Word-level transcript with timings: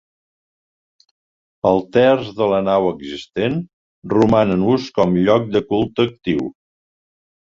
El 1.71 1.81
terç 1.97 2.31
de 2.39 2.47
la 2.53 2.61
nau 2.67 2.87
existent 2.91 3.59
roman 4.13 4.55
en 4.55 4.63
ús 4.77 4.87
com 4.97 5.13
lloc 5.29 5.45
de 5.57 5.63
culte 5.73 6.07
actiu. 6.11 6.49